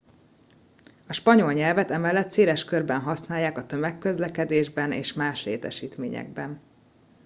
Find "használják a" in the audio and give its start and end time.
3.01-3.65